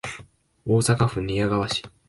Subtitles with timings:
[0.65, 1.83] 大阪府寝屋川市